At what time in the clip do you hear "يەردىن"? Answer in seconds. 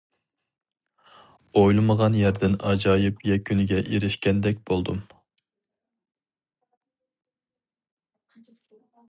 2.19-2.55